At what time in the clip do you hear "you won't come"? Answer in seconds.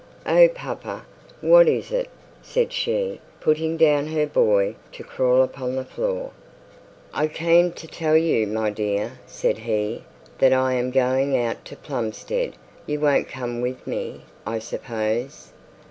12.87-13.61